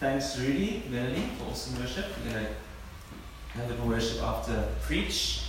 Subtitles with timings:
[0.00, 2.06] Thanks, Rudy, Melanie, for awesome worship.
[2.18, 5.42] We're going to have a little worship after preach.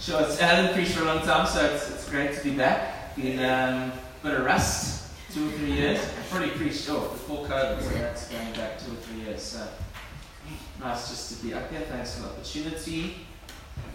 [0.00, 2.52] Sure, it's, I haven't preached for a long time, so it's, it's great to be
[2.52, 3.14] back.
[3.14, 6.00] Been um, a bit of rust, two or three years.
[6.00, 9.42] I've probably preached, oh, before COVID, so that's going back two or three years.
[9.42, 9.66] So
[10.80, 11.80] nice just to be up here.
[11.80, 13.16] Thanks for the opportunity.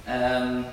[0.05, 0.67] Um,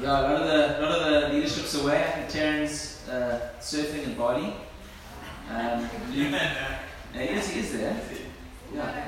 [0.00, 2.02] yeah, a lot of the, a lot of the leadership's away.
[2.02, 4.54] I think Terran's uh, surfing in Bali.
[5.50, 6.38] Um, Luke, uh,
[7.14, 7.96] yes, he is there.
[8.74, 9.04] Yeah.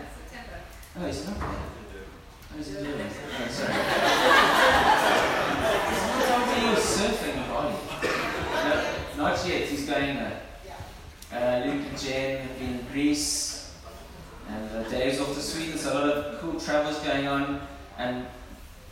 [0.98, 1.48] Oh, he's not there.
[1.48, 3.07] Oh, he's in Durban.
[3.33, 3.75] Oh, sorry.
[5.97, 7.75] Someone told me he was surfing in Bali.
[9.17, 9.62] No, not yet.
[9.69, 10.37] He's going there.
[11.33, 13.73] Uh, Luke and Jen have been in Greece.
[14.48, 17.61] And uh, Dave's off to Sweden, so a lot of cool travels going on.
[17.98, 18.27] And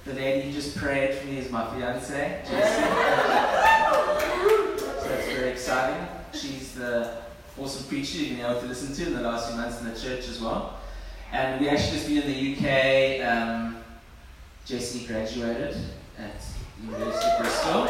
[0.04, 2.42] the lady who just prayed for me is my fiance,
[7.60, 9.98] awesome preacher you've been able to listen to in the last few months in the
[9.98, 10.78] church as well.
[11.32, 13.26] And we actually just been in the UK.
[13.28, 13.78] Um,
[14.64, 15.76] Jessie graduated
[16.18, 16.44] at
[16.80, 17.88] University of Bristol.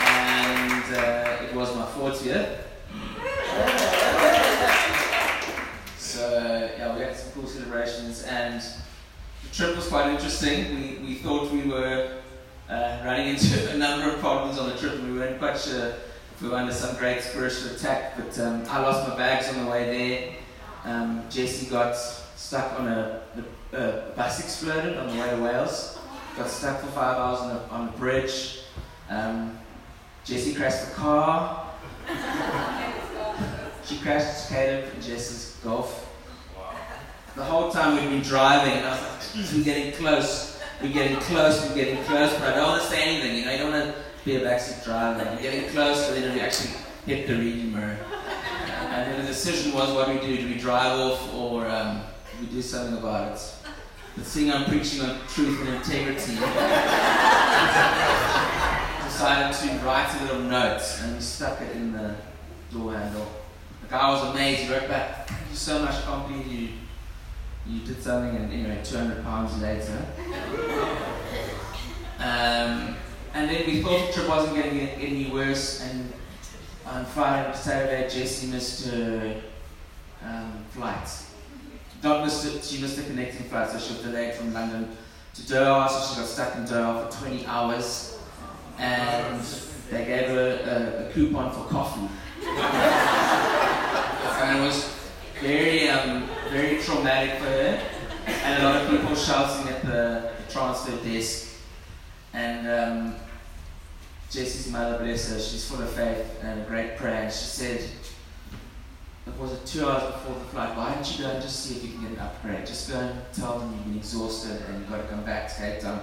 [0.00, 2.60] And uh, it was my fourth year.
[5.98, 8.22] So, yeah, we had some cool celebrations.
[8.24, 10.74] And the trip was quite interesting.
[10.74, 12.20] We, we thought we were
[12.70, 15.92] uh, running into a number of problems on the trip, and we weren't quite sure
[16.40, 19.70] we were under some great spiritual attack, but um, I lost my bags on the
[19.70, 20.34] way there.
[20.84, 23.22] Um, Jessie got stuck on a,
[23.72, 25.98] a, a, bus exploded on the way to Wales.
[26.36, 28.60] Got stuck for five hours on a, on a bridge.
[29.10, 29.58] Um,
[30.24, 31.66] Jessie crashed the car.
[33.84, 36.04] she crashed Caleb and Jess's Golf.
[37.34, 41.16] The whole time we've been driving, and I was like, we're getting close, we're getting
[41.18, 43.72] close, we're getting close, but I don't want to say anything, you know, you don't
[43.72, 45.22] want to be a backseat driver.
[45.22, 46.74] And getting close, so then we actually
[47.06, 47.96] hit the reading mirror.
[48.90, 50.36] And then the decision was what do we do.
[50.42, 53.54] Do we drive off or um, do we do something about it?
[54.16, 56.34] But seeing I'm preaching on truth and integrity,
[59.04, 62.14] decided to write a little note and we stuck it in the
[62.70, 63.26] door handle.
[63.82, 64.62] The guy was amazed.
[64.62, 66.04] He wrote back, Thank you so much.
[66.28, 66.68] Believe you,
[67.66, 68.36] you did something.
[68.36, 70.04] And anyway, 200 pounds later.
[72.18, 72.96] Um,
[73.34, 75.82] and then we thought the trip wasn't going to get any worse.
[75.82, 76.12] And
[76.86, 79.42] on Friday, Saturday, Jessie missed her
[80.24, 81.08] um, flight.
[82.02, 84.96] Not missed it, she missed the connecting flight, so she was delayed from London
[85.34, 88.18] to Doha, so she got stuck in Doha for 20 hours.
[88.78, 89.42] And
[89.90, 92.08] they gave her a, a coupon for coffee.
[94.40, 94.94] and it was
[95.40, 97.82] very, um, very traumatic for her.
[98.26, 101.47] And a lot of people shouting at the, the transfer desk.
[102.32, 103.14] And um,
[104.30, 107.22] Jessie's mother, bless her, she's full of faith and a great prayer.
[107.24, 107.80] And she said,
[109.26, 111.84] it was two hours before the flight, why don't you go and just see if
[111.84, 112.66] you can get an upgrade?
[112.66, 115.54] Just go and tell them you've been exhausted and you've got to come back to
[115.60, 116.02] Cape Town.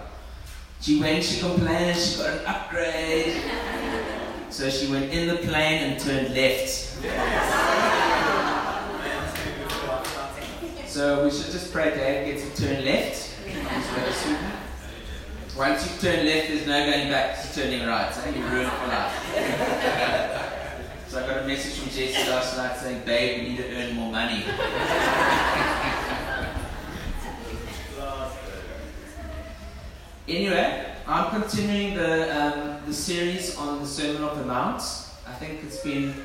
[0.82, 3.42] She went, she complained, she got an upgrade.
[4.50, 6.70] so she went in the plane and turned left.
[10.88, 14.65] so we should just pray Dave gets to turn left.
[15.58, 18.14] Once you turn left, there's no going back to turning right.
[18.14, 19.14] So you're ruined for life.
[21.08, 23.96] so I got a message from Jessie last night saying, babe, we need to earn
[23.96, 24.44] more money.
[30.28, 34.82] anyway, I'm continuing the, um, the series on the Sermon of the Mount.
[35.26, 36.16] I think it's been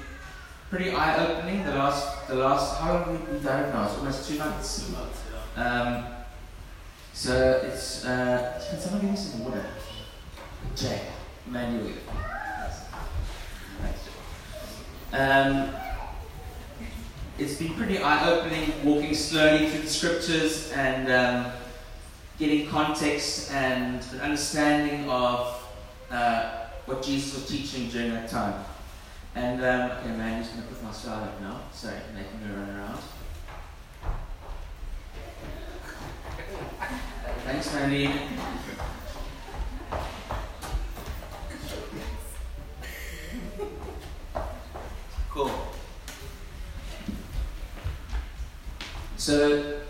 [0.71, 3.85] pretty eye-opening the last, the last, how long have we done it now?
[3.87, 4.87] It's almost two months.
[4.87, 5.21] Two months,
[5.57, 5.63] yeah.
[5.63, 6.20] Um,
[7.21, 9.63] so it's, uh, can someone give me some water?
[10.75, 11.03] Jay,
[11.47, 11.93] manually.
[15.13, 15.69] Um,
[17.39, 21.53] it's been pretty eye-opening walking slowly through the scriptures and um,
[22.39, 25.63] getting context and an understanding of
[26.11, 28.65] uh, what Jesus was teaching during that time.
[29.35, 31.61] And um, okay, man, just to put my slide up now.
[31.71, 32.99] Sorry, making me run around.
[37.51, 38.09] Thanks, Mandy.
[45.31, 45.51] Cool.
[49.17, 49.81] So,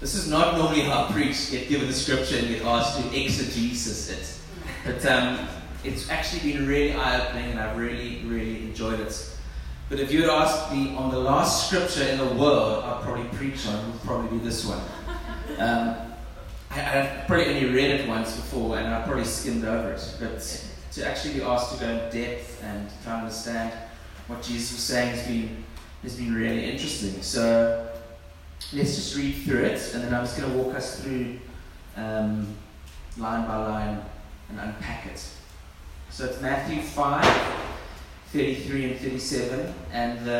[0.00, 4.08] this is not normally how preach, get given the scripture and get asked to exegesis
[4.08, 4.40] it.
[4.86, 5.46] But um,
[5.84, 9.36] it's actually been really eye opening and I've really, really enjoyed it.
[9.90, 13.26] But if you had asked me on the last scripture in the world I'd probably
[13.36, 14.80] preach on, would probably be this one.
[15.58, 16.11] Um,
[16.72, 20.16] I, have probably only read it once before and I probably skimmed over it.
[20.18, 20.40] But
[20.92, 23.72] to actually be asked to go in depth and try to understand
[24.26, 25.64] what Jesus was saying has been
[26.02, 27.20] has been really interesting.
[27.22, 27.88] So
[28.72, 31.38] let's just read through it, and then I'm just going to walk us through
[31.96, 32.56] um,
[33.16, 34.02] line by line
[34.48, 35.24] and unpack it.
[36.10, 37.24] So it's Matthew 5,
[38.32, 40.30] 33 and 37, and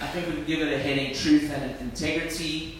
[0.00, 2.79] I think we can give it a heading Truth and Integrity,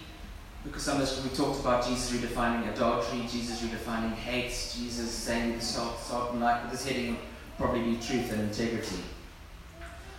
[0.64, 5.98] because this, we talked about Jesus redefining adultery, Jesus redefining hate, Jesus saying the salt,
[5.98, 7.16] salt and light, but this heading
[7.56, 8.96] probably be Truth and Integrity.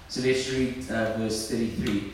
[0.07, 2.13] So let's read uh, verse 33.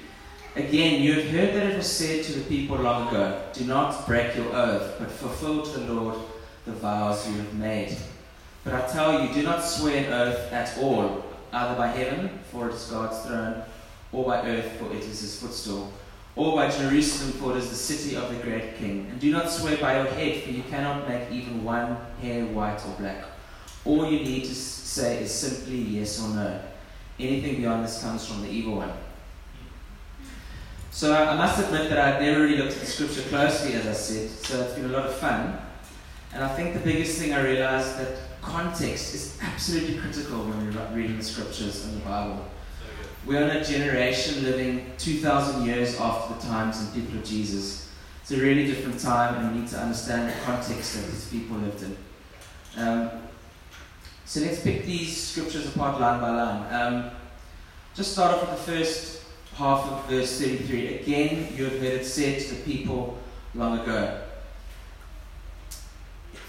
[0.56, 4.06] Again, you have heard that it was said to the people long ago, Do not
[4.08, 6.18] break your oath, but fulfill to the Lord
[6.66, 7.96] the vows you have made.
[8.64, 12.70] But I tell you, do not swear an oath at all, either by heaven, for
[12.70, 13.64] it is God's throne,
[14.12, 15.94] or by earth, for it is his footstool,
[16.38, 19.08] or by Jerusalem, for it is the city of the great king.
[19.10, 22.80] And do not swear by your head, for you cannot make even one hair white
[22.86, 23.26] or black.
[23.84, 26.62] All you need to say is simply yes or no.
[27.20, 28.92] Anything beyond this comes from the evil one.
[30.92, 33.94] So I must admit that I've never really looked at the scripture closely, as I
[33.94, 35.60] said, so it's been a lot of fun.
[36.34, 40.96] And I think the biggest thing I realized that context is absolutely critical when we're
[40.96, 42.46] reading the scriptures and the Bible.
[43.28, 47.92] We're in a generation living 2,000 years after the times and people of Jesus.
[48.22, 51.58] It's a really different time, and we need to understand the context that these people
[51.58, 51.98] lived in.
[52.78, 53.12] Um,
[54.24, 56.74] so let's pick these scriptures apart line by line.
[56.74, 57.12] Um,
[57.96, 59.24] just start off with the first
[59.56, 61.00] half of verse 33.
[61.00, 63.18] Again, you have heard it said to the people
[63.54, 64.22] long ago.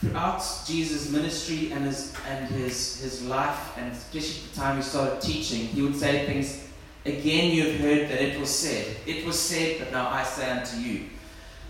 [0.01, 5.21] Throughout Jesus' ministry and his and his, his life, and especially the time he started
[5.21, 6.68] teaching, he would say things,
[7.05, 8.97] Again you have heard that it was said.
[9.07, 11.07] It was said, but now I say unto you.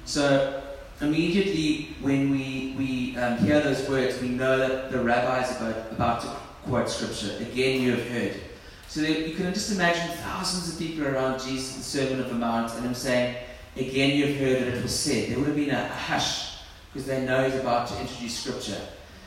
[0.05, 0.63] So
[1.01, 5.93] immediately when we, we um, hear those words, we know that the rabbi is about,
[5.93, 6.29] about to
[6.69, 7.37] quote scripture.
[7.43, 8.41] Again, you have heard.
[8.89, 12.73] So you can just imagine thousands of people around Jesus, the Sermon of the Mount,
[12.75, 13.37] and him saying,
[13.77, 15.29] Again, you have heard that it was said.
[15.29, 16.57] There would have been a hush
[16.93, 18.81] because they know he's about to introduce scripture.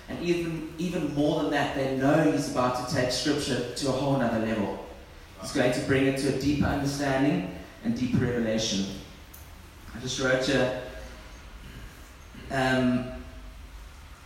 [0.09, 3.91] And even, even more than that, they know he's about to take scripture to a
[3.91, 4.80] whole other level.
[5.41, 8.85] He's going to bring it to a deeper understanding and deeper revelation.
[9.95, 10.81] I just wrote a
[12.51, 13.05] um,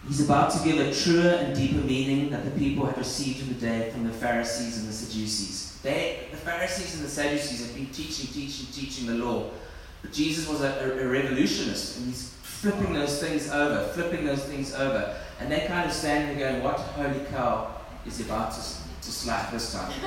[0.07, 3.49] he's about to give a truer and deeper meaning that the people had received in
[3.49, 5.79] the day from the Pharisees and the Sadducees.
[5.83, 9.51] They, the Pharisees and the Sadducees had been teaching, teaching, teaching the law.
[10.01, 14.43] But Jesus was a, a, a revolutionist, and he's flipping those things over, flipping those
[14.45, 15.15] things over.
[15.39, 17.75] And they're kind of standing there going, What holy cow
[18.05, 18.61] is about to,
[19.05, 19.91] to slap this time?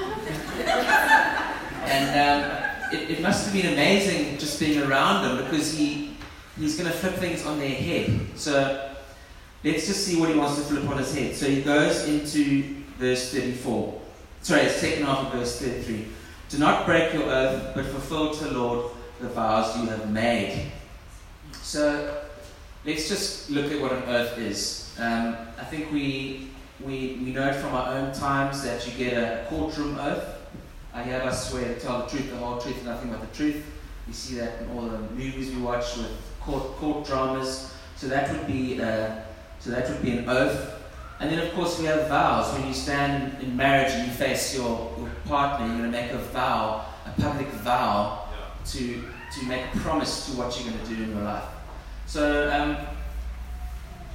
[1.85, 6.17] and um, it, it must have been amazing just being around him because he,
[6.59, 8.21] he's going to flip things on their head.
[8.35, 8.91] So
[9.65, 11.35] let's just see what he wants to flip on his head.
[11.35, 14.00] So he goes into verse 34.
[14.43, 16.06] Sorry, second half of verse 33.
[16.49, 20.71] Do not break your oath, but fulfill to the Lord the vows you have made.
[21.53, 22.23] So
[22.85, 24.95] let's just look at what an oath is.
[24.99, 26.50] Um, I think we,
[26.84, 30.36] we, we know from our own times that you get a courtroom oath.
[30.94, 33.64] I hereby swear to tell the truth, the whole truth, nothing but the truth.
[34.06, 36.10] You see that in all the movies we watch with
[36.40, 37.75] court, court dramas.
[37.96, 39.10] So that would be uh,
[39.58, 40.75] so that would be an oath.
[41.20, 42.52] And then of course we have vows.
[42.54, 46.12] When you stand in marriage and you face your, your partner, you're going to make
[46.12, 48.28] a vow, a public vow,
[48.66, 49.04] to
[49.35, 51.44] to make a promise to what you're going to do in your life.
[52.06, 52.76] So um,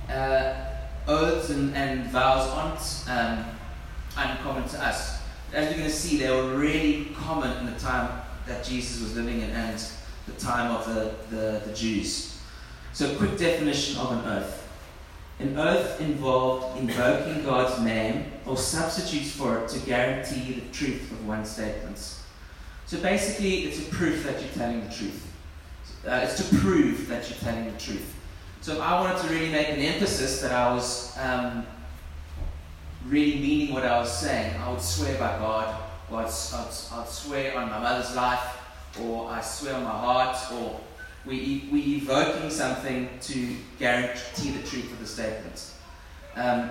[0.09, 0.72] uh,
[1.07, 3.45] oaths and, and vows aren't um,
[4.17, 5.21] uncommon to us.
[5.53, 9.15] As we're going to see, they were really common in the time that Jesus was
[9.15, 9.83] living in and
[10.25, 12.39] the time of the, the, the Jews.
[12.93, 14.59] So, quick definition of an oath.
[15.39, 21.27] An oath involved invoking God's name or substitutes for it to guarantee the truth of
[21.27, 22.23] one's statements.
[22.85, 25.27] So basically, it's a proof that you're telling the truth.
[26.07, 28.13] Uh, it's to prove that you're telling the truth.
[28.63, 31.65] So I wanted to really make an emphasis that I was um,
[33.05, 34.55] really meaning what I was saying.
[34.55, 38.61] I would swear by God, or I'd, I'd, I'd swear on my mother's life,
[39.01, 40.79] or I swear on my heart, or
[41.25, 45.73] we, we evoking something to guarantee the truth of the statement.
[46.37, 46.69] Um,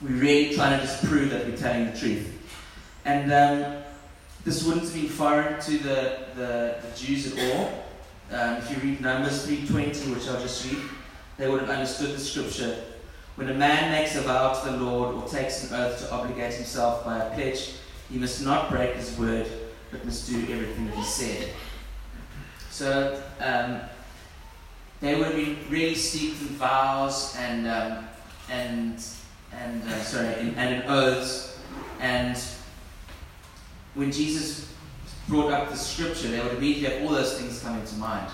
[0.00, 2.38] we're really trying to just prove that we're telling the truth.
[3.04, 3.82] And um,
[4.44, 7.84] this wouldn't have been foreign to the, the, the Jews at all.
[8.30, 10.80] Um, if you read Numbers 3.20, which I'll just read,
[11.40, 12.84] they would have understood the scripture.
[13.36, 16.52] When a man makes a vow to the Lord or takes an oath to obligate
[16.52, 17.76] himself by a pledge,
[18.10, 19.46] he must not break his word,
[19.90, 21.48] but must do everything that he said.
[22.70, 23.80] So um,
[25.00, 28.08] they would have been really steeped in vows and um,
[28.50, 29.02] and
[29.52, 31.58] and uh, sorry and, and in oaths.
[32.00, 32.38] And
[33.94, 34.72] when Jesus
[35.28, 38.30] brought up the scripture, they would immediately have all those things coming to mind.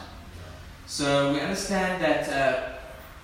[0.87, 2.76] So we understand that uh,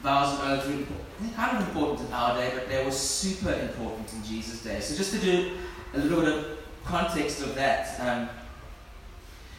[0.02, 4.12] vows and oaths were kind of important in our day, but they were super important
[4.12, 4.80] in Jesus' day.
[4.80, 5.52] So just to do
[5.94, 8.28] a little bit of context of that, um,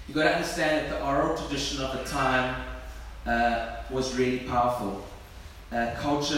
[0.07, 2.63] you've got to understand that the oral tradition of the time
[3.25, 5.05] uh, was really powerful.
[5.71, 6.37] Uh, culture,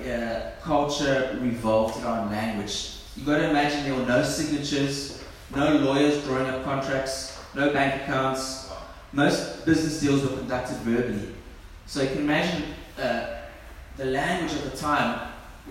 [0.00, 2.96] uh, uh, culture revolved around language.
[3.16, 5.22] You've got to imagine there were no signatures,
[5.54, 8.72] no lawyers drawing up contracts, no bank accounts.
[9.12, 11.28] Most business deals were conducted verbally.
[11.86, 12.64] So you can imagine
[12.98, 13.33] uh,
[13.96, 15.28] the language of the time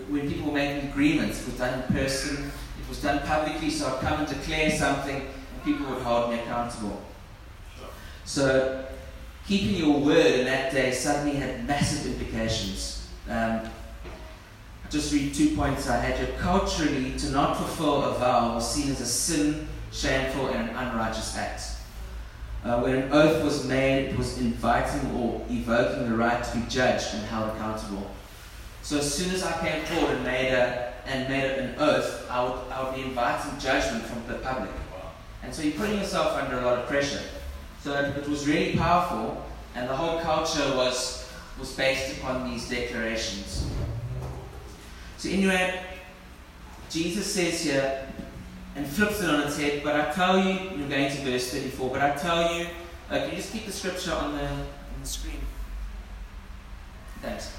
[0.10, 1.42] when people were making agreements.
[1.42, 2.52] It was done in person,
[2.82, 6.40] it was done publicly, so I'd come and declare something and people would hold me
[6.40, 7.02] accountable.
[8.26, 8.86] So
[9.46, 13.08] keeping your word in that day suddenly had massive implications.
[13.30, 13.62] Um,
[14.90, 16.36] just read two points I had here.
[16.38, 21.36] Culturally, to not fulfill a vow was seen as a sin, shameful, and an unrighteous
[21.36, 21.73] act.
[22.64, 26.64] Uh, when an oath was made, it was inviting or evoking the right to be
[26.70, 28.10] judged and held accountable.
[28.84, 32.44] So as soon as I came forward and made, a, and made an oath, I
[32.44, 34.72] would, I would be inviting judgment from the public.
[35.44, 37.22] And so you're putting yourself under a lot of pressure.
[37.82, 41.30] So it was really powerful, and the whole culture was,
[41.60, 43.70] was based upon these declarations.
[45.18, 45.84] So anyway,
[46.90, 48.08] Jesus says here,
[48.76, 49.82] and flips it on its head.
[49.84, 52.68] But I tell you, you're going to verse 34, but I tell you,
[53.10, 54.66] uh, can you just keep the scripture on the, on
[55.02, 55.40] the screen?
[57.22, 57.54] Thanks.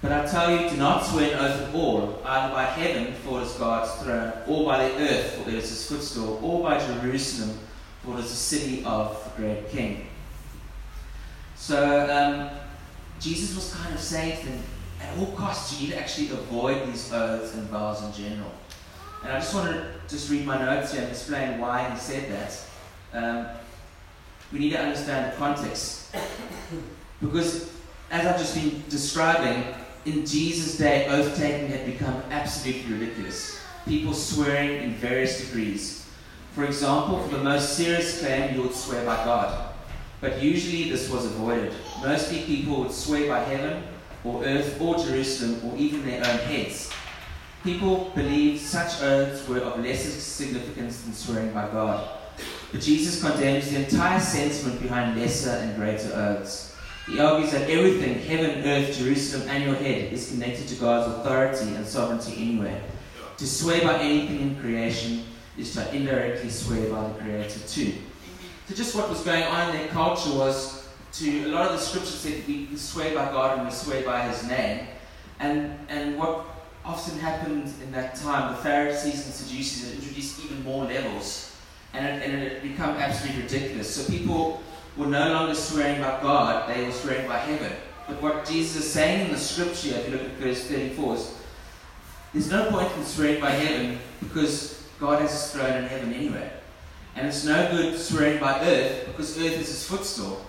[0.00, 3.40] But I tell you, do not swear an oath at all, either by heaven, for
[3.40, 6.78] it is God's throne, or by the earth, for it is his footstool, or by
[6.84, 7.56] Jerusalem,
[8.02, 10.08] for it is the city of the great king.
[11.54, 12.50] So um,
[13.20, 14.62] Jesus was kind of saying to them,
[15.00, 18.50] at all costs, you need to actually avoid these oaths and vows in general.
[19.22, 22.30] And I just want to just read my notes here and explain why he said
[22.30, 22.60] that.
[23.14, 23.46] Um,
[24.52, 26.14] we need to understand the context.
[27.20, 27.72] Because,
[28.10, 29.74] as I've just been describing,
[30.04, 33.60] in Jesus' day, oath taking had become absolutely ridiculous.
[33.86, 36.06] People swearing in various degrees.
[36.54, 39.72] For example, for the most serious claim, you would swear by God.
[40.20, 41.72] But usually this was avoided.
[42.02, 43.84] Mostly people would swear by heaven,
[44.24, 46.90] or earth, or Jerusalem, or even their own heads.
[47.62, 52.08] People believed such oaths were of lesser significance than swearing by God.
[52.72, 56.76] But Jesus condemns the entire sentiment behind lesser and greater oaths.
[57.06, 61.74] He argues that everything, heaven, earth, Jerusalem, and your head, is connected to God's authority
[61.74, 62.80] and sovereignty anyway.
[63.38, 65.24] To swear by anything in creation
[65.58, 67.92] is to indirectly swear by the Creator too.
[68.68, 71.78] So just what was going on in their culture was to a lot of the
[71.78, 74.86] scriptures said we swear by God and we swear by His name.
[75.40, 76.51] And and what
[76.84, 81.54] often happened in that time, the Pharisees and Sadducees introduced even more levels,
[81.94, 83.94] and it, and it absolutely ridiculous.
[83.94, 84.62] So people
[84.96, 87.72] were no longer swearing by God, they were swearing by heaven.
[88.08, 91.34] But what Jesus is saying in the scripture, if you look at verse 34, is
[92.32, 96.50] there's no point in swearing by heaven because God has his throne in heaven anyway.
[97.14, 100.44] And it's no good swearing by earth because earth is his footstool.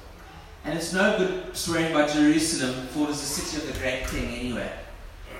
[0.65, 4.07] And it's no good swearing by Jerusalem for it is the city of the great
[4.07, 4.71] king anyway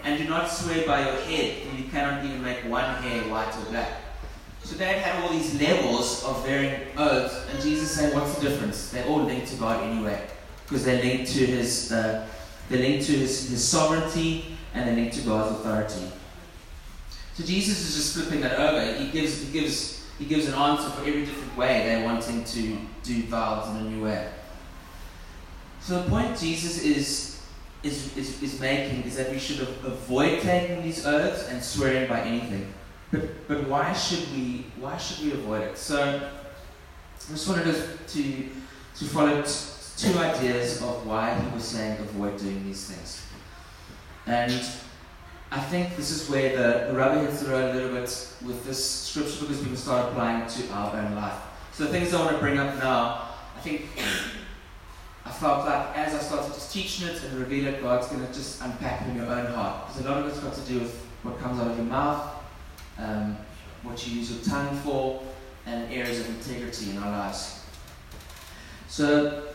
[0.03, 3.55] and do not swear by your head, and you cannot even make one hair white
[3.55, 3.89] or black.
[4.63, 8.89] So they had all these levels of varying oaths, and Jesus said, "What's the difference?
[8.89, 10.21] They're all linked to God anyway,
[10.65, 12.25] because they're linked to His, uh,
[12.69, 16.11] they're linked to His, His sovereignty, and they're linked to God's authority."
[17.35, 19.03] So Jesus is just flipping that over.
[19.03, 22.77] He gives, he gives, he gives an answer for every different way they're wanting to
[23.03, 24.29] do vows in a new way.
[25.81, 27.32] So the point Jesus is
[27.83, 32.21] is, is, is making is that we should avoid taking these oaths and swearing by
[32.21, 32.73] anything.
[33.11, 35.77] But, but why should we why should we avoid it?
[35.77, 38.49] So I just wanted to,
[38.97, 39.51] to, follow t-
[39.97, 43.25] two ideas of why he was saying avoid doing these things.
[44.25, 44.65] And
[45.51, 48.65] I think this is where the, the rubber hits the road a little bit with
[48.65, 51.39] this scripture because we can start applying it to our own life.
[51.73, 53.85] So the things I want to bring up now, I think
[55.25, 58.33] I felt like as I started just teaching it and reveal it, God's going to
[58.33, 59.87] just unpack it in your own heart.
[59.87, 62.43] Because a lot of it's got to do with what comes out of your mouth,
[62.97, 63.37] um,
[63.83, 65.21] what you use your tongue for,
[65.65, 67.63] and areas of integrity in our lives.
[68.89, 69.45] So,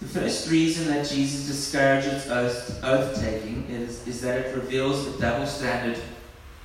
[0.00, 5.46] the first reason that Jesus discourages oath, taking is, is that it reveals the double
[5.46, 5.98] standard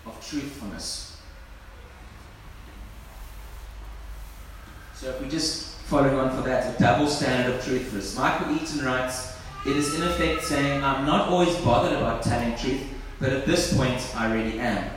[0.05, 1.17] of truthfulness.
[4.93, 8.15] So, if we just following on for that, a double standard of truthfulness.
[8.15, 12.83] Michael Eaton writes, It is in effect saying, I'm not always bothered about telling truth,
[13.19, 14.87] but at this point I really am.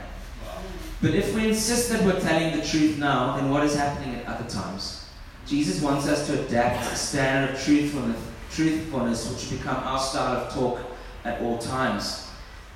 [1.01, 4.27] But if we insist that we're telling the truth now, then what is happening at
[4.27, 5.09] other times?
[5.47, 8.21] Jesus wants us to adapt a standard of truthfulness,
[8.51, 10.79] truthfulness which will become our style of talk
[11.25, 12.29] at all times.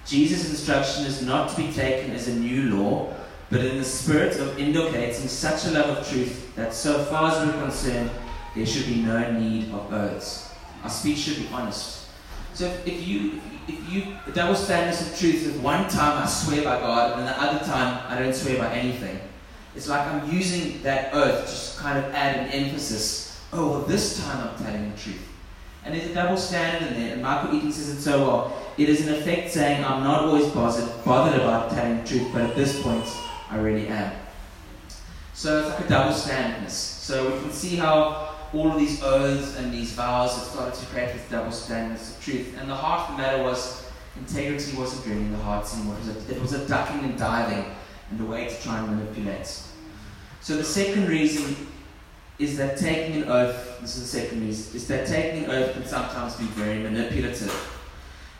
[0.07, 3.13] Jesus' instruction is not to be taken as a new law,
[3.49, 7.47] but in the spirit of inculcating such a love of truth that so far as
[7.47, 8.11] we're concerned,
[8.55, 10.53] there should be no need of oaths.
[10.83, 12.07] Our speech should be honest.
[12.53, 16.63] So if, if you if you double standards of truth, if one time I swear
[16.63, 19.19] by God and the other time I don't swear by anything,
[19.75, 23.39] it's like I'm using that oath just to kind of add an emphasis.
[23.53, 25.21] Oh, well, this time I'm telling the truth.
[25.85, 28.73] And there's a double standard in there, and Michael Eaton says it so well.
[28.77, 32.41] It is in effect saying, I'm not always bothered, bothered about telling the truth, but
[32.41, 33.05] at this point,
[33.49, 34.11] I really am.
[35.33, 36.73] So it's like a double standardness.
[36.73, 40.85] So we can see how all of these oaths and these vows have started to
[40.87, 42.57] create this double standards of truth.
[42.59, 43.85] And the heart of the matter was
[44.17, 45.95] integrity wasn't really in the heart anymore.
[45.95, 47.65] It was, a, it was a ducking and diving
[48.09, 49.61] and a way to try and manipulate.
[50.41, 51.55] So the second reason
[52.39, 55.73] is that taking an oath, this is the second reason, is that taking an oath
[55.73, 57.53] can sometimes be very manipulative.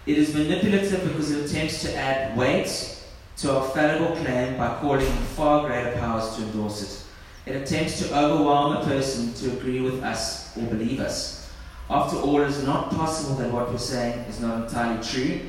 [0.06, 2.97] It is manipulative because it attempts to add weight
[3.38, 7.52] to our fallible claim by calling in far greater powers to endorse it.
[7.52, 11.50] It attempts to overwhelm a person to agree with us or believe us.
[11.90, 15.40] After all, it is not possible that what we're saying is not entirely true.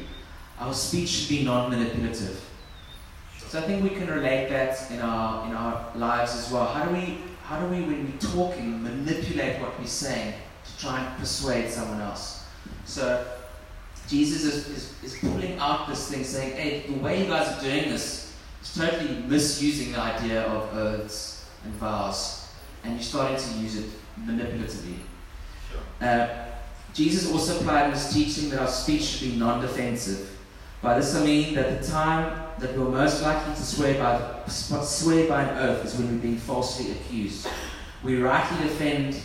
[0.61, 2.45] Our speech should be non manipulative.
[3.49, 6.67] So I think we can relate that in our, in our lives as well.
[6.67, 10.35] How do, we, how do we, when we're talking, manipulate what we're saying
[10.67, 12.45] to try and persuade someone else?
[12.85, 13.27] So
[14.09, 17.61] Jesus is, is, is pulling out this thing, saying, hey, the way you guys are
[17.61, 22.49] doing this is totally misusing the idea of oaths and vows,
[22.85, 24.97] and you're starting to use it manipulatively.
[25.71, 26.09] Sure.
[26.09, 26.47] Uh,
[26.95, 30.37] Jesus also applied in his teaching that our speech should be non defensive.
[30.81, 35.29] By this I mean that the time that we're most likely to swear by, swear
[35.29, 37.47] by an oath is when we're being falsely accused.
[38.03, 39.21] We rightly defend,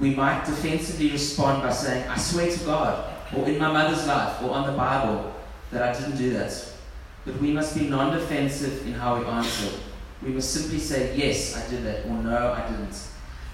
[0.00, 4.42] we might defensively respond by saying, I swear to God or in my mother's life
[4.42, 5.34] or on the Bible
[5.70, 6.72] that I didn't do that.
[7.24, 9.78] But we must be non defensive in how we answer.
[10.22, 13.08] We must simply say, Yes, I did that, or No, I didn't.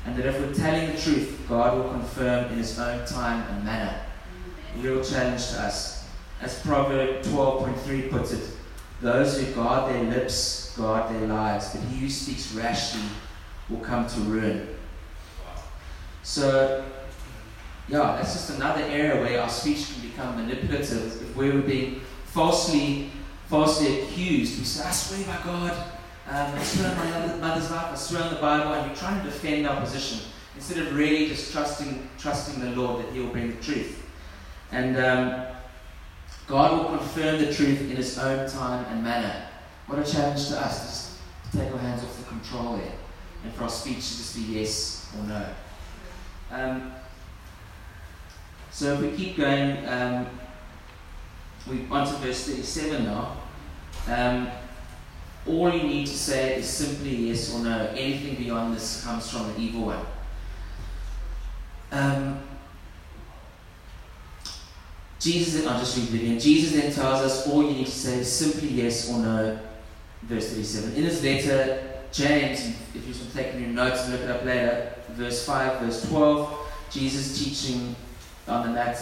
[0.06, 3.64] And that if we're telling the truth, God will confirm in His own time and
[3.64, 4.00] manner.
[4.78, 6.08] Real challenge to us.
[6.40, 8.50] As Proverb 12.3 puts it,
[9.00, 13.02] those who guard their lips guard their lives, but he who speaks rashly
[13.68, 14.76] will come to ruin.
[16.22, 16.84] So
[17.88, 21.20] yeah, that's just another area where our speech can become manipulative.
[21.23, 23.11] If we were being falsely,
[23.49, 25.73] falsely accused, we say, I swear by God,
[26.27, 29.23] um, I swear on my mother's life, I swear on the Bible, and we're trying
[29.23, 30.20] to defend our position
[30.57, 34.03] instead of really just trusting, trusting the Lord that He will bring the truth.
[34.73, 35.47] And um,
[36.47, 39.47] God will confirm the truth in His own time and manner.
[39.87, 41.18] What a challenge to us,
[41.51, 42.92] to take our hands off the control there,
[43.44, 45.47] and for our speech to just be yes or no.
[46.51, 46.92] Um,
[48.74, 50.26] so if we keep going, um,
[51.70, 53.37] we on to verse 37 now.
[54.08, 54.50] Um,
[55.46, 57.87] all you need to say is simply yes or no.
[57.94, 60.04] Anything beyond this comes from the evil one.
[61.92, 62.40] Um,
[65.20, 66.40] Jesus, I'll just read it again.
[66.40, 69.58] Jesus then tells us all you need to say is simply yes or no.
[70.22, 70.96] Verse 37.
[70.96, 75.46] In his letter, James, if you're taking your notes and look it up later, verse
[75.46, 76.58] 5, verse 12,
[76.90, 77.94] Jesus teaching
[78.46, 78.96] on the mat,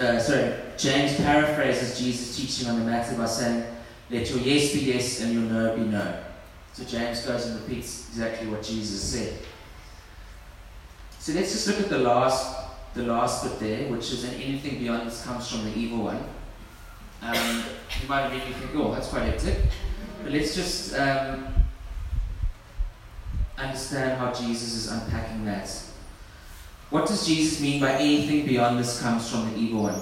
[0.00, 3.64] Uh, sorry, James paraphrases Jesus' teaching on the matter by saying,
[4.10, 6.14] "Let your yes be yes and your no be no."
[6.72, 9.34] So James goes and repeats exactly what Jesus said.
[11.20, 12.56] So let's just look at the last,
[12.94, 16.24] the last bit there, which is, "And anything beyond this comes from the evil one."
[17.20, 17.64] Um,
[18.00, 19.58] you might immediately think, "Oh, that's quite hectic,"
[20.22, 21.46] but let's just um,
[23.58, 25.68] understand how Jesus is unpacking that.
[26.90, 30.00] What does Jesus mean by anything beyond this comes from the evil one?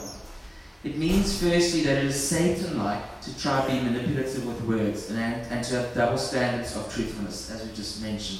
[0.84, 5.10] It means, firstly, that it is Satan like to try to be manipulative with words
[5.10, 8.38] and, and to have double standards of truthfulness, as we just mentioned.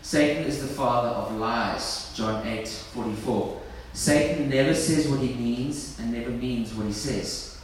[0.00, 3.60] Satan is the father of lies, John 8 44.
[3.92, 7.58] Satan never says what he means and never means what he says.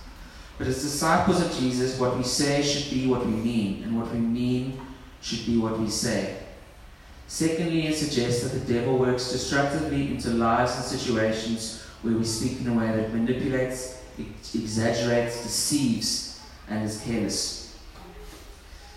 [0.58, 4.12] But as disciples of Jesus, what we say should be what we mean, and what
[4.12, 4.78] we mean
[5.22, 6.39] should be what we say.
[7.30, 12.60] Secondly, it suggests that the devil works destructively into lives and situations where we speak
[12.60, 14.02] in a way that manipulates,
[14.52, 17.78] exaggerates, deceives, and is careless.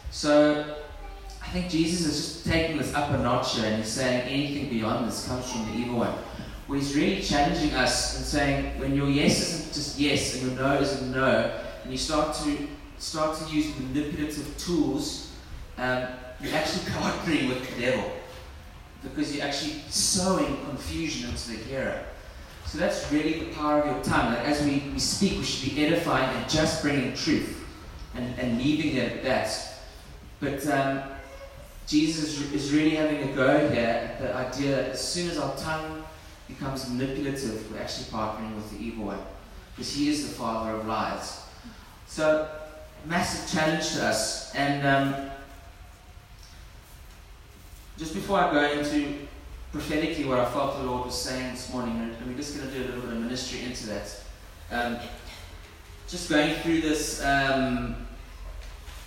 [0.10, 0.78] So,
[1.44, 4.68] I think Jesus is just taking this up a notch here and he's saying anything
[4.68, 6.16] beyond this comes from the evil one.
[6.66, 10.60] Where he's really challenging us and saying when your yes isn't just yes and your
[10.60, 12.68] no isn't no, and you start to
[12.98, 15.32] start to use manipulative tools,
[15.78, 16.08] um,
[16.42, 18.12] you're actually partnering with the devil
[19.04, 22.04] because you're actually sowing confusion into the hearer.
[22.66, 24.34] So that's really the power of your tongue.
[24.34, 27.64] That as we, we speak, we should be edifying and just bringing truth
[28.16, 29.74] and, and leaving it at that.
[30.40, 31.04] But um,
[31.88, 35.56] Jesus is really having a go here at the idea that as soon as our
[35.58, 36.04] tongue
[36.48, 39.20] becomes manipulative, we're actually partnering with the evil one.
[39.76, 41.42] Because he is the father of lies.
[42.08, 42.50] So,
[43.06, 44.54] massive challenge to us.
[44.56, 45.32] And um,
[47.98, 49.28] just before I go into
[49.72, 52.76] prophetically what I felt the Lord was saying this morning, and we're just going to
[52.76, 54.22] do a little bit of ministry into that.
[54.72, 54.98] Um,
[56.08, 58.08] just going through this, um,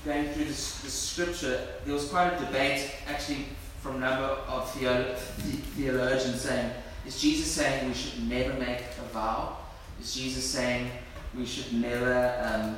[0.05, 3.47] going through this, this, scripture, there was quite a debate actually
[3.81, 6.73] from a number of theolo- theologians saying,
[7.07, 9.57] is Jesus saying we should never make a vow?
[10.01, 10.91] Is Jesus saying
[11.37, 12.77] we should never, um,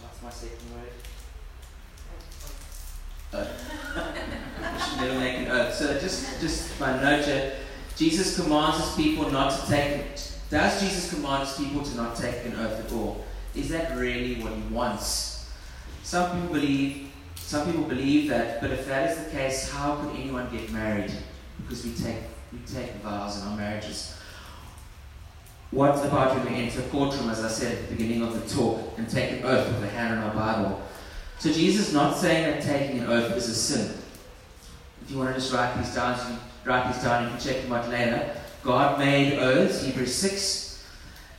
[0.00, 0.92] what's my second word?
[3.32, 5.74] Never make an oath.
[5.74, 7.54] So just, just my note
[7.96, 10.04] Jesus commands his people not to take
[10.50, 13.24] Does Jesus command his people to not take an oath at all?
[13.54, 15.50] Is that really what he wants?
[16.04, 20.14] Some people believe, some people believe that, but if that is the case, how could
[20.16, 21.12] anyone get married?
[21.60, 24.14] Because we take, we take vows in our marriages.
[25.70, 28.54] What about when we enter a courtroom, as I said at the beginning of the
[28.54, 30.82] talk, and take an oath with a hand on our Bible?
[31.38, 33.96] So Jesus is not saying that taking an oath is a sin.
[35.02, 37.62] If you want to just write these down, you write these down, you can check
[37.62, 38.34] them out later.
[38.64, 40.84] God made oaths, Hebrews 6.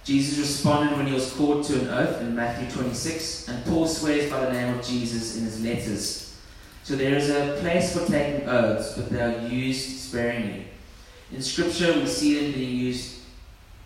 [0.05, 4.31] Jesus responded when he was called to an oath in Matthew 26, and Paul swears
[4.31, 6.37] by the name of Jesus in his letters.
[6.83, 10.65] So there is a place for taking oaths, but they are used sparingly.
[11.31, 13.19] In Scripture, we see them being used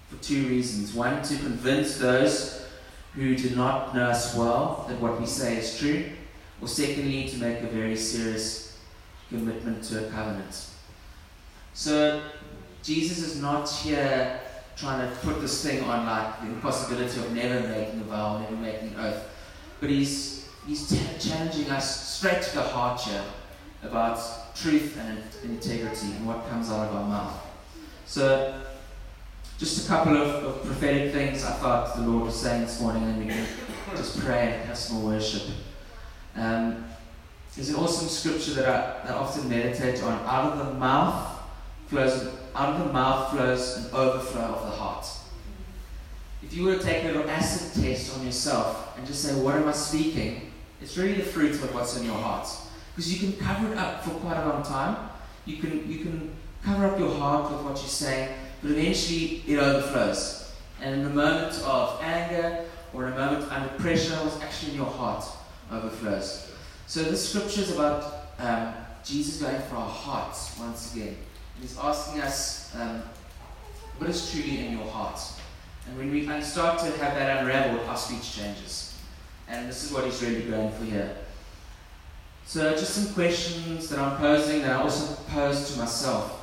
[0.08, 0.94] for two reasons.
[0.94, 2.63] One, to convince those
[3.16, 6.06] who do not know us well that what we say is true,
[6.62, 8.80] or secondly, to make a very serious
[9.30, 10.68] commitment to a covenant.
[11.74, 12.22] So,
[12.82, 14.40] Jesus is not here
[14.76, 18.56] trying to put this thing on like the impossibility of never making a vow, never
[18.56, 19.30] making an oath,
[19.80, 23.24] but he's, he's t- challenging us straight to the heart here
[23.84, 27.46] about truth and integrity and what comes out of our mouth.
[28.06, 28.63] So,
[29.64, 33.04] just a couple of, of, prophetic things I thought the Lord was saying this morning,
[33.04, 33.46] and we can
[33.96, 35.44] just pray and have some worship.
[36.36, 36.84] Um,
[37.56, 40.20] there's an awesome scripture that I, that I often meditate on.
[40.26, 41.40] Out of the mouth
[41.88, 45.08] flows, out of the mouth flows an overflow of the heart.
[46.42, 49.56] If you were to take a little acid test on yourself and just say, "What
[49.56, 52.50] am I speaking?" It's really the fruit of what's in your heart,
[52.94, 55.10] because you can cover it up for quite a long time.
[55.46, 59.60] You can you can cover up your heart with what you say but eventually it
[59.60, 60.52] overflows.
[60.82, 64.78] And in a moment of anger or in a moment under pressure, what's actually in
[64.78, 65.26] your heart
[65.72, 66.52] overflows.
[66.88, 68.74] So this scripture is about um,
[69.04, 71.18] Jesus going for our hearts once again.
[71.60, 73.04] He's asking us, um,
[73.98, 75.20] what is truly in your heart?
[75.88, 78.98] And when we start to have that unraveled, our speech changes.
[79.50, 81.16] And this is what he's really going for here.
[82.46, 86.43] So, just some questions that I'm posing that I also pose to myself.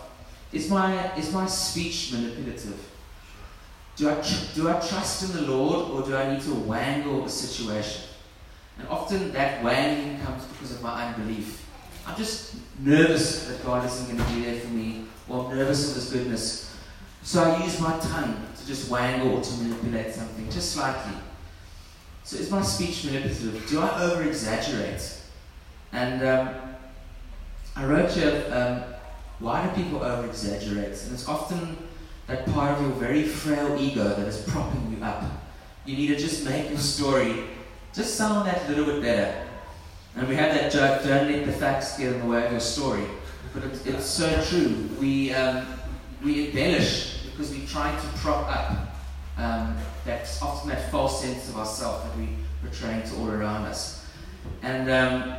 [0.52, 2.88] Is my, is my speech manipulative?
[3.96, 7.24] Do I, tr- do I trust in the Lord or do I need to wangle
[7.24, 8.04] a situation?
[8.78, 11.66] And often that wangling comes because of my unbelief.
[12.06, 15.90] I'm just nervous that God isn't going to be there for me, or I'm nervous
[15.90, 16.74] of His goodness.
[17.22, 21.12] So I use my tongue to just wangle or to manipulate something, just slightly.
[22.24, 23.68] So is my speech manipulative?
[23.68, 25.20] Do I over exaggerate?
[25.92, 26.54] And um,
[27.76, 28.94] I wrote here um,
[29.40, 31.02] why do people over exaggerate?
[31.02, 31.76] And it's often
[32.26, 35.24] that part of your very frail ego that is propping you up.
[35.84, 37.44] You need to just make your story
[37.94, 39.46] just sound that little bit better.
[40.14, 42.60] And we have that joke, don't let the facts get in the way of your
[42.60, 43.04] story.
[43.54, 44.88] But it's, it's so true.
[45.00, 45.66] We, um,
[46.22, 48.94] we embellish because we try to prop up
[49.38, 52.28] um, that often that false sense of ourselves that we
[52.62, 54.06] portraying to all around us.
[54.62, 55.34] And um,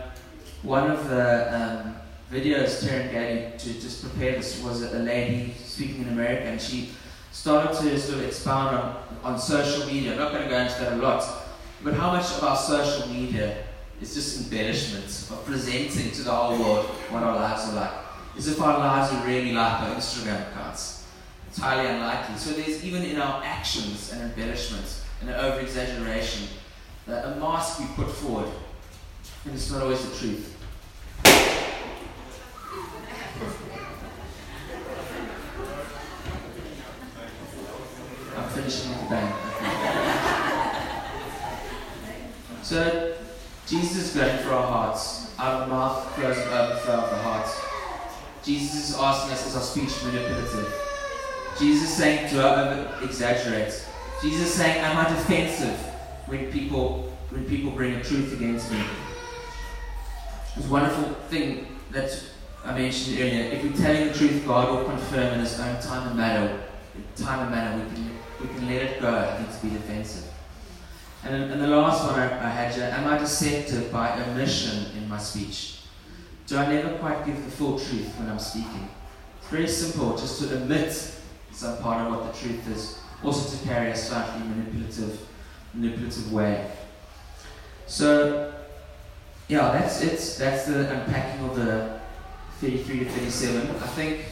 [0.64, 1.96] one of the um,
[2.32, 6.92] videos Taryn gave to just prepare this was a lady speaking in America, and she
[7.32, 10.14] started to sort of expound on, on social media.
[10.14, 11.24] I'm not going to go into that a lot,
[11.84, 13.64] but how much of our social media
[14.02, 17.92] is just embellishment of presenting to the whole world what our lives are like.
[18.38, 21.06] As if our lives are really like our Instagram accounts.
[21.50, 22.38] It's highly unlikely.
[22.38, 26.48] So there's even in our actions an embellishment and an over exaggeration,
[27.08, 28.48] that a mask we put forward,
[29.44, 30.58] and it's not always the truth.
[38.52, 39.34] finishing with the bang.
[42.64, 43.16] So
[43.68, 44.96] Jesus is going for our
[45.72, 47.48] the mouth flows an overflow of the heart.
[48.44, 50.74] Jesus is asking us, is our speech manipulative?
[51.58, 53.88] Jesus is saying, do I over exaggerate?
[54.22, 55.78] Jesus is saying, am I defensive
[56.28, 58.84] when people when people bring a truth against me?
[60.58, 62.22] This wonderful thing that
[62.66, 63.44] I mentioned earlier.
[63.44, 66.64] If we're telling the truth, God will confirm in His own time and manner.
[67.16, 69.18] Time and manner, we can we can let it go.
[69.18, 70.31] I think to be defensive.
[71.24, 75.08] And, and the last one I, I had here, am I deceptive by omission in
[75.08, 75.82] my speech?
[76.48, 78.90] Do I never quite give the full truth when I'm speaking?
[79.40, 80.92] It's very simple, just to omit
[81.52, 85.20] some part of what the truth is, also to carry a slightly manipulative,
[85.74, 86.72] manipulative way.
[87.86, 88.54] So,
[89.48, 90.40] yeah, that's it.
[90.40, 92.00] That's the unpacking of the
[92.62, 93.70] 33 to 37.
[93.70, 94.26] I think,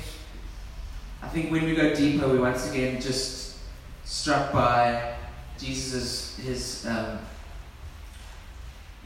[1.22, 3.60] I think when we go deeper, we're once again just
[4.06, 5.16] struck by
[5.60, 7.20] Jesus' his, um,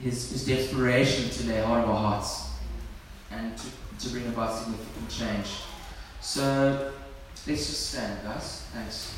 [0.01, 2.49] his, his desperation to lay hold of our hearts
[3.31, 3.67] and to,
[3.99, 5.47] to bring about significant change.
[6.21, 6.91] So
[7.47, 8.65] let's just stand, guys.
[8.73, 9.15] Thanks.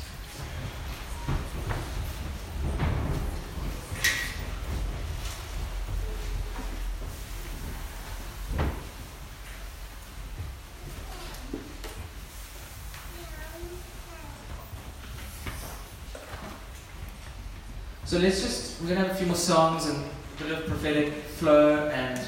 [18.06, 20.66] So let's just, we're going to have a few more songs and a bit of
[20.66, 22.20] prophetic flow and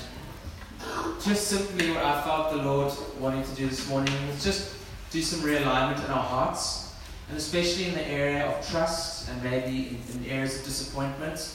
[1.22, 4.74] just simply what I felt the Lord wanting to do this morning was just
[5.12, 6.96] do some realignment in our hearts
[7.28, 11.54] and especially in the area of trust and maybe in, in areas of disappointment.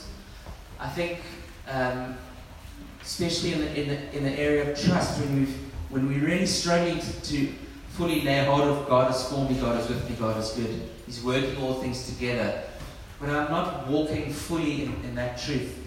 [0.80, 1.20] I think,
[1.68, 2.16] um,
[3.02, 5.56] especially in the, in, the, in the area of trust, when, we've,
[5.90, 7.52] when we're really struggling to, to
[7.90, 10.80] fully lay hold of God is for me, God is with me, God is good.
[11.04, 12.62] He's working all things together
[13.18, 15.78] when I'm not walking fully in, in that truth,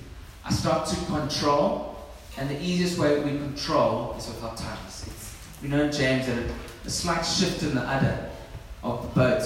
[0.46, 1.98] I start to control,
[2.38, 5.06] and the easiest way we control is with our tongues.
[5.08, 6.38] It's, we know in James that
[6.86, 8.30] a, slight shift in the rudder
[8.82, 9.44] of the boat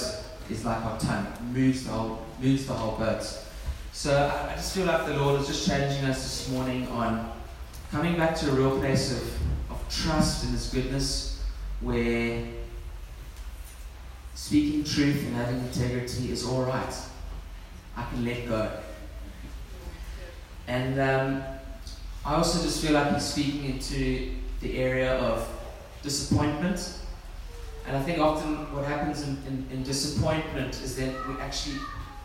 [0.50, 3.26] is like our tongue, it moves the whole, moves the whole boat.
[3.94, 7.32] So I, I just feel like the Lord is just challenging us this morning on
[7.92, 9.24] coming back to a real place of,
[9.72, 11.44] of trust in His goodness,
[11.80, 12.46] where
[14.36, 16.94] speaking truth and having integrity is all right.
[17.96, 18.72] I can let go.
[20.68, 21.44] And um,
[22.26, 25.48] I also just feel like he's speaking into the area of
[26.04, 27.00] disappointment.
[27.88, 31.78] And I think often what happens in, in, in, disappointment is that we actually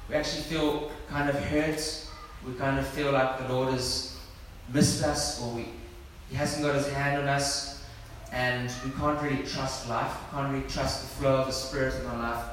[0.09, 2.07] we actually feel kind of hurt.
[2.47, 4.17] We kind of feel like the Lord has
[4.73, 5.67] missed us or we,
[6.29, 7.85] he hasn't got his hand on us
[8.33, 10.13] and we can't really trust life.
[10.27, 12.45] We can't really trust the flow of the Spirit in our life.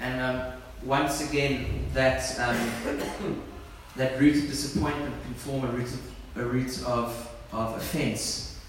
[0.00, 0.52] And um,
[0.84, 3.42] once again, that, um,
[3.96, 8.60] that root of disappointment can form a root of, a root of, of offense.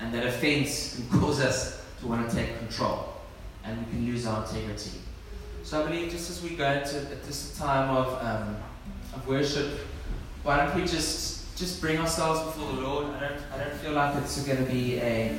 [0.00, 3.14] And that offense can cause us to want to take control.
[3.64, 4.90] And we can lose our integrity.
[5.62, 8.56] So I believe just as we go into at this time of, um,
[9.14, 9.80] of worship,
[10.42, 13.06] why don't we just just bring ourselves before the Lord?
[13.06, 15.38] I don't, I don't feel like it's going to be a,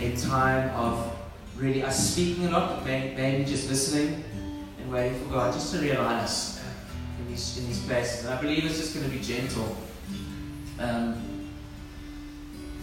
[0.00, 1.16] a time of
[1.56, 4.22] really us speaking a lot, but maybe, maybe just listening
[4.90, 6.60] waiting for God just to realign us
[7.20, 8.24] in these, in these places.
[8.24, 9.76] And I believe it's just going to be gentle.
[10.78, 11.48] Um,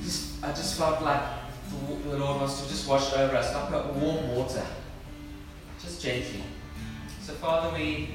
[0.04, 1.22] just, I just felt like
[1.70, 4.66] the, the Lord wants to just wash over us like warm water,
[5.82, 6.44] just gently.
[7.22, 8.10] So, Father, we,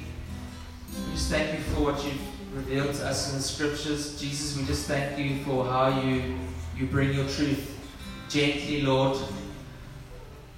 [1.06, 4.18] we just thank you for what you've revealed to us in the scriptures.
[4.18, 6.38] Jesus, we just thank you for how you,
[6.78, 7.78] you bring your truth
[8.30, 9.18] gently, Lord,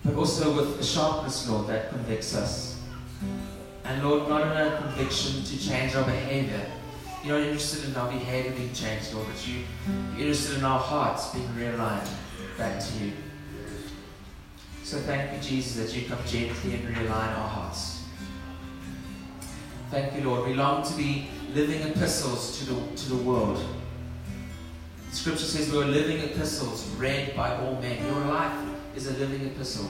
[0.04, 2.73] but also with a sharpness, Lord, that convicts us.
[3.84, 6.64] And Lord, not in a conviction to change our behavior.
[7.22, 9.64] You're not interested in our behavior being changed, Lord, but you,
[10.16, 12.08] you're interested in our hearts being realigned
[12.56, 13.12] back to you.
[14.82, 18.04] So thank you, Jesus, that you come gently and realign our hearts.
[19.90, 20.48] Thank you, Lord.
[20.48, 23.62] We long to be living epistles to the, to the world.
[25.12, 28.04] Scripture says we're living epistles read by all men.
[28.04, 28.58] Your life
[28.96, 29.88] is a living epistle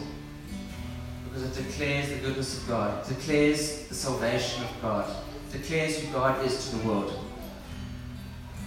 [1.35, 5.17] because it declares the goodness of God, declares the salvation of God,
[5.51, 7.19] declares who God is to the world.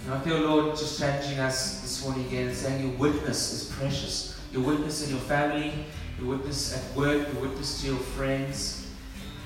[0.04, 3.74] And I feel, Lord, just challenging us this morning again and saying your witness is
[3.74, 4.38] precious.
[4.52, 5.72] Your witness in your family,
[6.18, 8.90] your witness at work, your witness to your friends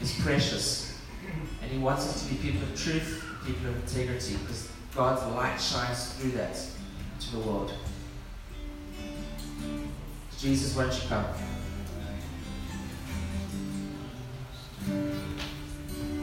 [0.01, 1.01] is precious.
[1.63, 5.61] And He wants us to be people of truth, people of integrity, because God's light
[5.61, 6.61] shines through that
[7.21, 7.73] to the world.
[10.39, 11.25] Jesus, won't you come?
[14.89, 15.42] Mm-hmm.